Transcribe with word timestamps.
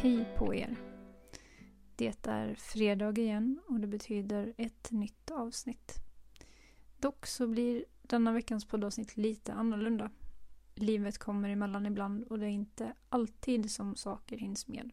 Hej 0.00 0.34
på 0.36 0.54
er! 0.54 0.76
Det 1.96 2.26
är 2.26 2.54
fredag 2.54 3.18
igen 3.18 3.60
och 3.68 3.80
det 3.80 3.86
betyder 3.86 4.54
ett 4.56 4.90
nytt 4.90 5.30
avsnitt. 5.30 5.94
Dock 6.98 7.26
så 7.26 7.46
blir 7.46 7.84
denna 8.02 8.32
veckans 8.32 8.64
poddavsnitt 8.64 9.16
lite 9.16 9.52
annorlunda. 9.52 10.10
Livet 10.74 11.18
kommer 11.18 11.48
emellan 11.48 11.86
ibland 11.86 12.24
och 12.24 12.38
det 12.38 12.46
är 12.46 12.50
inte 12.50 12.92
alltid 13.08 13.70
som 13.70 13.96
saker 13.96 14.38
hinns 14.38 14.68
med. 14.68 14.90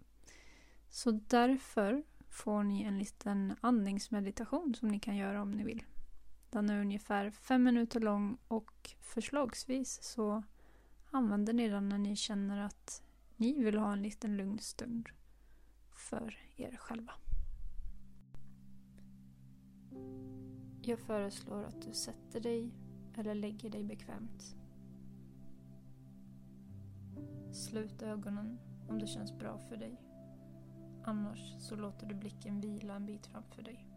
Så 0.90 1.12
därför 1.12 2.04
får 2.30 2.64
ni 2.64 2.84
en 2.84 3.00
liten 3.00 3.56
andningsmeditation 3.62 4.76
som 4.76 4.88
ni 4.88 5.00
kan 5.00 5.16
göra 5.16 5.42
om 5.42 5.52
ni 5.52 5.64
vill. 5.64 5.84
Den 6.50 6.70
är 6.70 6.82
ungefär 6.82 7.32
fem 7.32 7.64
minuter 7.64 8.00
lång 8.00 8.38
och 8.48 8.92
förslagsvis 9.02 10.04
så 10.04 10.44
använder 11.12 11.54
ni 11.54 11.70
den 11.70 11.90
när 11.90 11.98
ni 11.98 12.16
känner 12.16 12.58
att 12.66 13.05
ni 13.38 13.64
vill 13.64 13.78
ha 13.78 13.94
en 13.94 14.02
liten 14.02 14.38
lugn 14.38 14.60
stund 14.60 15.10
för 15.96 16.38
er 16.56 16.78
själva. 16.78 17.14
Jag 20.82 21.00
föreslår 21.00 21.64
att 21.64 21.82
du 21.82 21.94
sätter 21.94 22.40
dig 22.40 22.74
eller 23.18 23.36
lägger 23.36 23.70
dig 23.70 23.84
bekvämt. 23.84 24.56
Slut 27.52 28.02
ögonen 28.02 28.60
om 28.90 29.00
det 29.00 29.08
känns 29.08 29.38
bra 29.38 29.58
för 29.60 29.78
dig. 29.78 30.02
Annars 31.04 31.56
så 31.60 31.76
låter 31.76 32.08
du 32.08 32.16
blicken 32.16 32.62
vila 32.62 32.96
en 32.96 33.06
bit 33.06 33.28
framför 33.28 33.62
dig. 33.62 33.88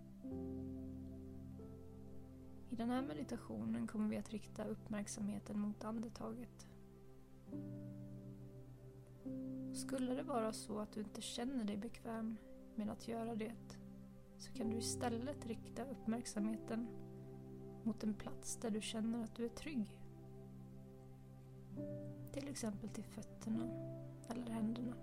I 2.71 2.77
den 2.77 2.91
här 2.91 3.03
meditationen 3.03 3.87
kommer 3.87 4.09
vi 4.09 4.17
att 4.17 4.31
rikta 4.31 4.65
uppmärksamheten 4.65 5.59
mot 5.59 5.85
andetaget. 5.85 6.69
Skulle 9.79 10.15
det 10.15 10.23
vara 10.23 10.53
så 10.53 10.79
att 10.79 10.93
du 10.93 11.01
inte 11.01 11.23
känner 11.23 11.65
dig 11.65 11.77
bekväm 11.77 12.37
med 12.75 12.91
att 12.91 13.09
göra 13.09 13.35
det 13.35 13.53
så 14.39 14.53
kan 14.53 14.71
du 14.71 14.77
istället 14.77 15.47
rikta 15.47 15.85
uppmärksamheten 15.85 16.89
mot 17.83 18.05
en 18.05 18.15
plats 18.15 18.57
där 18.57 18.71
du 18.71 18.81
känner 18.81 19.25
att 19.25 19.35
du 19.35 19.45
är 19.45 19.49
trygg. 19.49 20.01
Till 22.33 22.49
exempel 22.49 22.89
till 22.89 23.05
fötterna 23.05 23.69
eller 24.29 24.51
händerna. 24.51 24.97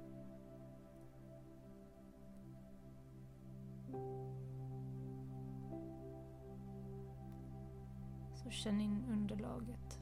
Så 8.36 8.50
känn 8.50 8.82
in 8.82 9.06
underlaget. 9.10 10.00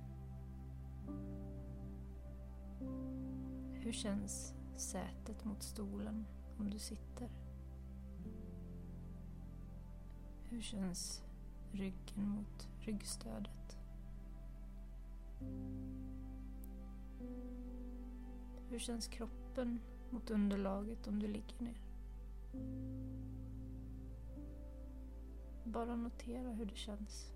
Hur 3.71 3.91
känns 3.91 4.55
sätet 4.83 5.45
mot 5.45 5.63
stolen 5.63 6.25
om 6.57 6.69
du 6.69 6.79
sitter? 6.79 7.29
Hur 10.49 10.61
känns 10.61 11.23
ryggen 11.71 12.27
mot 12.29 12.69
ryggstödet? 12.79 13.77
Hur 18.69 18.79
känns 18.79 19.07
kroppen 19.07 19.79
mot 20.09 20.31
underlaget 20.31 21.07
om 21.07 21.19
du 21.19 21.27
ligger 21.27 21.61
ner? 21.63 21.81
Bara 25.63 25.95
notera 25.95 26.51
hur 26.51 26.65
det 26.65 26.75
känns. 26.75 27.31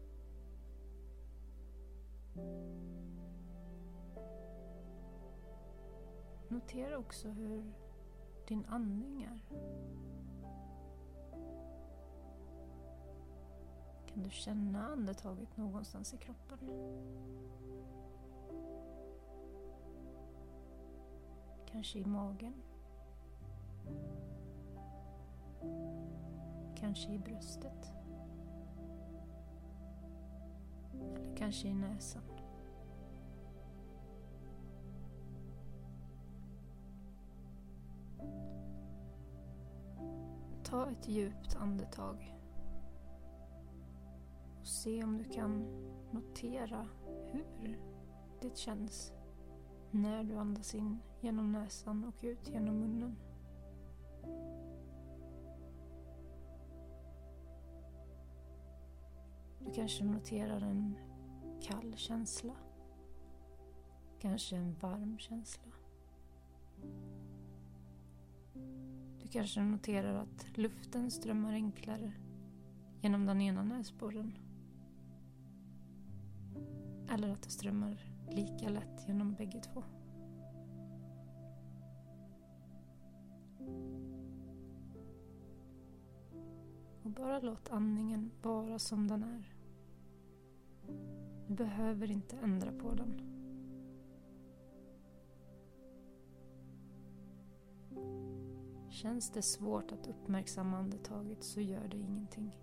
Notera 6.50 6.98
också 6.98 7.30
hur 7.30 7.74
din 8.48 8.66
andning 8.66 9.24
är. 9.24 9.40
Kan 14.08 14.24
du 14.24 14.30
känna 14.30 14.88
andetaget 14.88 15.58
någonstans 15.58 16.14
i 16.14 16.18
kroppen? 16.18 16.60
Kanske 21.66 22.00
i 22.00 22.06
magen? 22.06 22.54
Kanske 26.76 27.12
i 27.12 27.20
bröstet? 27.20 27.92
Eller 30.94 31.36
kanske 31.36 31.68
i 31.68 31.74
näsan? 31.74 32.37
Ta 40.78 40.90
ett 40.90 41.08
djupt 41.08 41.56
andetag 41.56 42.36
och 44.60 44.68
se 44.68 45.04
om 45.04 45.18
du 45.18 45.24
kan 45.24 45.66
notera 46.12 46.88
hur 47.32 47.80
det 48.42 48.58
känns 48.58 49.14
när 49.92 50.24
du 50.24 50.36
andas 50.36 50.76
in 50.76 51.00
genom 51.22 51.52
näsan 51.52 52.06
och 52.06 52.24
ut 52.24 52.50
genom 52.50 52.80
munnen. 52.80 53.16
Du 59.60 59.72
kanske 59.74 60.04
noterar 60.04 60.62
en 60.62 60.98
kall 61.62 61.96
känsla. 61.96 62.54
Kanske 64.20 64.56
en 64.56 64.74
varm 64.74 65.18
känsla. 65.20 65.72
Du 69.28 69.32
kanske 69.32 69.62
noterar 69.62 70.14
att 70.16 70.58
luften 70.58 71.12
strömmar 71.12 71.54
enklare 71.54 72.12
genom 73.02 73.26
den 73.26 73.42
ena 73.42 73.64
näsborren. 73.64 74.38
Eller 77.10 77.30
att 77.30 77.42
det 77.42 77.50
strömmar 77.50 77.98
lika 78.32 78.70
lätt 78.70 79.08
genom 79.08 79.34
bägge 79.34 79.60
två. 79.60 79.84
Och 87.04 87.12
bara 87.12 87.40
låt 87.40 87.70
andningen 87.70 88.32
vara 88.42 88.80
som 88.80 89.08
den 89.08 89.24
är. 89.24 89.54
Du 91.48 91.54
behöver 91.54 92.12
inte 92.12 92.38
ändra 92.38 92.72
på 92.72 92.94
den. 92.94 93.37
Känns 99.02 99.30
det 99.30 99.42
svårt 99.42 99.92
att 99.92 100.08
uppmärksamma 100.08 100.78
andetaget 100.78 101.44
så 101.44 101.62
gör 101.62 101.88
det 101.88 101.98
ingenting. 101.98 102.58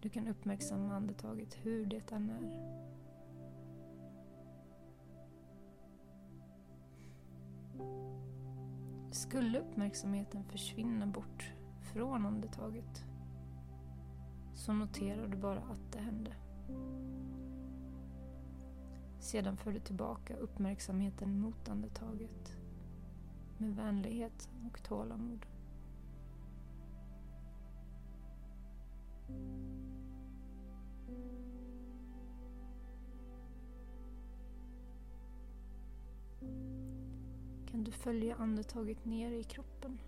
Du 0.00 0.08
kan 0.08 0.28
uppmärksamma 0.28 0.94
andetaget 0.94 1.54
hur 1.62 1.86
det 1.86 2.12
än 2.12 2.30
är. 2.30 2.74
Skulle 9.12 9.60
uppmärksamheten 9.60 10.44
försvinna 10.44 11.06
bort 11.06 11.52
från 11.92 12.26
andetaget 12.26 13.04
så 14.54 14.72
noterar 14.72 15.28
du 15.28 15.36
bara 15.36 15.60
att 15.60 15.92
det 15.92 15.98
hände. 15.98 16.34
Sedan 19.20 19.56
för 19.56 19.72
du 19.72 19.80
tillbaka 19.80 20.36
uppmärksamheten 20.36 21.40
mot 21.40 21.68
andetaget 21.68 22.63
med 23.58 23.76
vänlighet 23.76 24.48
och 24.66 24.82
tålamod. 24.82 25.46
Kan 37.66 37.84
du 37.84 37.92
följa 37.92 38.36
andetaget 38.36 39.04
ner 39.04 39.30
i 39.30 39.44
kroppen? 39.44 39.98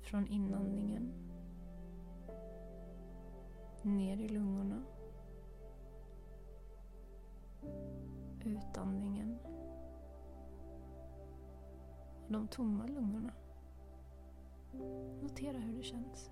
Från 0.00 0.26
inandningen 0.26 1.12
ner 3.82 4.16
i 4.16 4.28
lungorna 4.28 4.82
utandningen 8.44 9.31
de 12.32 12.48
tomma 12.48 12.86
lungorna. 12.86 13.32
Notera 15.22 15.58
hur 15.58 15.76
det 15.76 15.82
känns. 15.82 16.30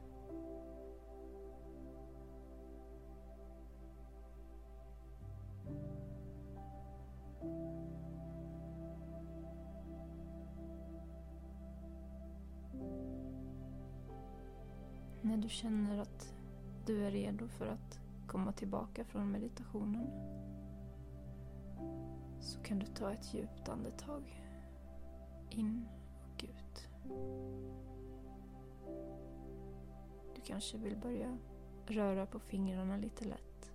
När 15.22 15.36
du 15.36 15.48
känner 15.48 15.98
att 15.98 16.34
du 16.86 17.04
är 17.06 17.10
redo 17.10 17.48
för 17.48 17.66
att 17.66 18.00
komma 18.26 18.52
tillbaka 18.52 19.04
från 19.04 19.30
meditationen 19.30 20.06
så 22.40 22.60
kan 22.62 22.78
du 22.78 22.86
ta 22.86 23.12
ett 23.12 23.34
djupt 23.34 23.68
andetag 23.68 24.49
in 25.60 25.88
och 26.24 26.44
ut. 26.44 26.88
Du 30.34 30.40
kanske 30.44 30.78
vill 30.78 30.96
börja 30.96 31.38
röra 31.86 32.26
på 32.26 32.38
fingrarna 32.38 32.96
lite 32.96 33.24
lätt. 33.24 33.72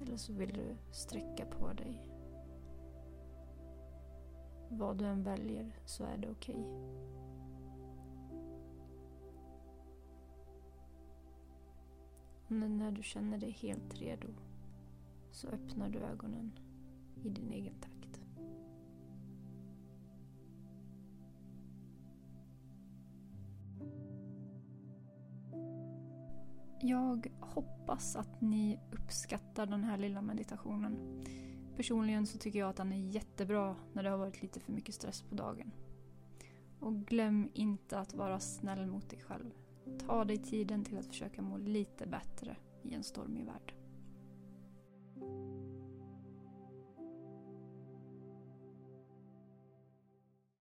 Eller 0.00 0.16
så 0.16 0.32
vill 0.32 0.52
du 0.52 0.76
sträcka 0.90 1.46
på 1.46 1.72
dig. 1.72 2.08
Vad 4.70 4.98
du 4.98 5.04
än 5.04 5.22
väljer 5.22 5.76
så 5.84 6.04
är 6.04 6.16
det 6.16 6.30
okej. 6.30 6.54
Okay. 6.54 7.08
Men 12.48 12.78
när 12.78 12.92
du 12.92 13.02
känner 13.02 13.38
dig 13.38 13.50
helt 13.50 13.94
redo 13.94 14.28
så 15.30 15.48
öppnar 15.48 15.88
du 15.88 15.98
ögonen 15.98 16.58
i 17.22 17.28
din 17.28 17.52
egen 17.52 17.74
takt. 17.80 18.17
Jag 26.80 27.26
hoppas 27.40 28.16
att 28.16 28.40
ni 28.40 28.78
uppskattar 28.92 29.66
den 29.66 29.84
här 29.84 29.98
lilla 29.98 30.22
meditationen. 30.22 31.22
Personligen 31.76 32.26
så 32.26 32.38
tycker 32.38 32.58
jag 32.58 32.68
att 32.68 32.76
den 32.76 32.92
är 32.92 33.10
jättebra 33.10 33.76
när 33.92 34.02
det 34.02 34.10
har 34.10 34.18
varit 34.18 34.42
lite 34.42 34.60
för 34.60 34.72
mycket 34.72 34.94
stress 34.94 35.22
på 35.22 35.34
dagen. 35.34 35.72
Och 36.80 37.06
glöm 37.06 37.50
inte 37.54 37.98
att 37.98 38.14
vara 38.14 38.40
snäll 38.40 38.86
mot 38.86 39.10
dig 39.10 39.20
själv. 39.20 39.50
Ta 40.06 40.24
dig 40.24 40.38
tiden 40.38 40.84
till 40.84 40.98
att 40.98 41.06
försöka 41.06 41.42
må 41.42 41.56
lite 41.56 42.06
bättre 42.06 42.56
i 42.82 42.94
en 42.94 43.04
stormig 43.04 43.46
värld. 43.46 43.74